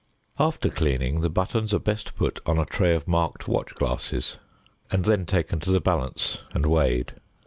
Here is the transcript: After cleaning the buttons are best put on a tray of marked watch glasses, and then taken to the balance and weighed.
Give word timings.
After 0.39 0.69
cleaning 0.71 1.21
the 1.21 1.29
buttons 1.29 1.75
are 1.75 1.79
best 1.79 2.15
put 2.15 2.39
on 2.47 2.57
a 2.57 2.65
tray 2.65 2.95
of 2.95 3.07
marked 3.07 3.47
watch 3.47 3.75
glasses, 3.75 4.39
and 4.89 5.05
then 5.05 5.27
taken 5.27 5.59
to 5.59 5.69
the 5.69 5.79
balance 5.79 6.39
and 6.55 6.65
weighed. 6.65 7.13